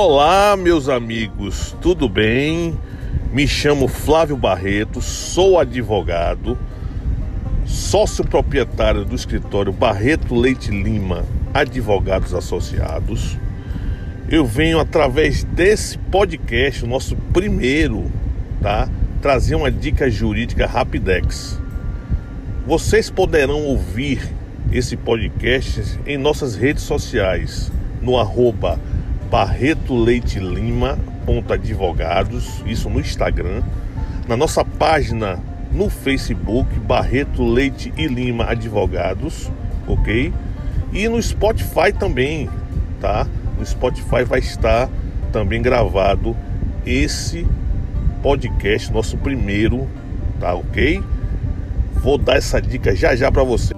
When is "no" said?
28.00-28.16, 32.88-32.98, 35.70-35.90, 41.08-41.22, 43.58-43.66